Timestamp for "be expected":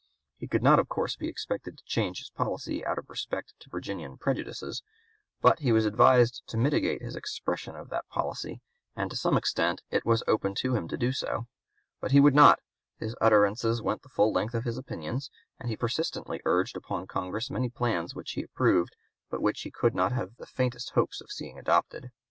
1.15-1.77